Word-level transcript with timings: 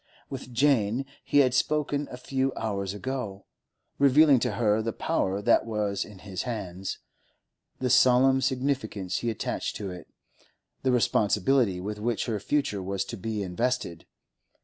With 0.31 0.51
Jane 0.51 1.05
he 1.23 1.41
had 1.45 1.53
spoken 1.53 2.07
a 2.09 2.17
few 2.17 2.51
hours 2.55 2.95
ago, 2.95 3.45
revealing 3.99 4.39
to 4.39 4.53
her 4.53 4.81
the 4.81 4.91
power 4.93 5.43
that 5.43 5.63
was 5.67 6.03
in 6.03 6.17
his 6.25 6.41
hands, 6.41 6.97
the 7.77 7.87
solemn 7.91 8.41
significance 8.41 9.17
he 9.17 9.29
attached 9.29 9.75
to 9.75 9.91
it, 9.91 10.07
the 10.81 10.91
responsibility 10.91 11.79
with 11.79 11.99
which 11.99 12.25
her 12.25 12.39
future 12.39 12.81
was 12.81 13.05
to 13.05 13.15
be 13.15 13.43
invested. 13.43 14.07